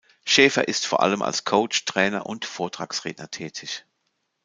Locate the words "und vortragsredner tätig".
2.25-3.85